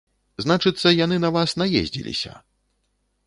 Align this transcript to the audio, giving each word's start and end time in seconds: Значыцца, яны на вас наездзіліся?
Значыцца, 0.43 0.93
яны 1.05 1.19
на 1.25 1.29
вас 1.35 1.53
наездзіліся? 1.63 2.31